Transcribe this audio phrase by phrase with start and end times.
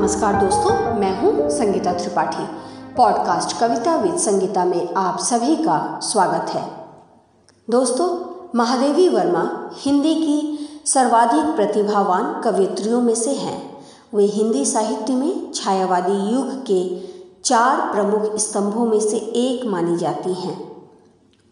[0.00, 2.44] नमस्कार दोस्तों, मैं हूँ संगीता त्रिपाठी।
[2.96, 6.86] पॉडकास्ट कविता विद संगीता में आप सभी का स्वागत है।
[7.70, 8.08] दोस्तों,
[8.58, 13.84] महादेवी वर्मा हिंदी की सर्वाधिक प्रतिभावान कवियत्रियों में से हैं।
[14.14, 17.00] वे हिंदी साहित्य में छायावादी युग के
[17.44, 20.86] चार प्रमुख स्तंभों में से एक मानी जाती हैं।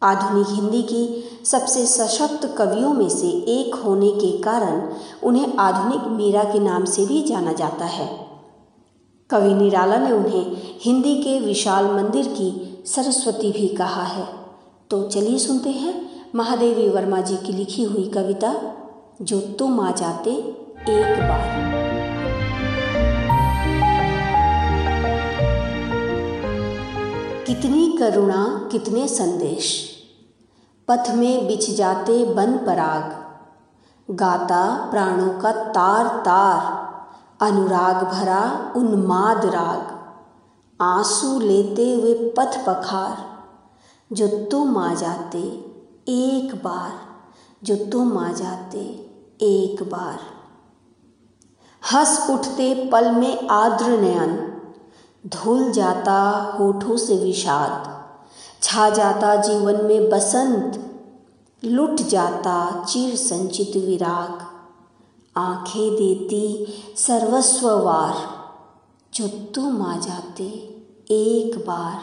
[0.03, 4.89] आधुनिक हिंदी की सबसे सशक्त कवियों में से एक होने के कारण
[5.23, 8.28] उन्हें आधुनिक मीरा के नाम से भी जाना जाता है।
[9.31, 14.27] कवि निराला ने उन्हें हिंदी के विशाल मंदिर की सरस्वती भी कहा है।
[14.91, 18.55] तो चलिए सुनते हैं महादेवी वर्मा जी की लिखी हुई कविता,
[19.23, 21.69] जो तुम आ जाते एक बार।
[27.47, 29.91] कितनी करुणा, कितने संदेश।
[30.89, 33.29] पथ में बिछ जाते बन पराग।
[34.15, 36.78] गाता प्राणों का तार तार
[37.41, 39.99] अनुराग भरा उन्माद राग।
[40.83, 43.45] आँसू लेते हुए पथ पखार,
[44.13, 45.39] जो तुम आ जाते
[46.09, 46.93] एक बार,
[47.65, 48.79] जो तुम आ जाते
[49.43, 50.19] एक बार।
[51.93, 54.63] हंस उठते पल में आर्द्र नयन,
[55.27, 56.23] धुल जाता
[56.61, 58.05] होठों से विषाद।
[58.63, 60.85] छा जाता जीवन में बसंत,
[61.65, 64.58] लुट जाता चिर संचित विराग।
[65.39, 68.39] आँखें देती सर्वस्ववार।
[69.15, 70.45] जो तुम आ जाते
[71.11, 72.01] एक बार।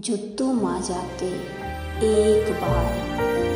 [0.00, 1.26] जो तुम आ जाते
[2.02, 3.51] एक बार।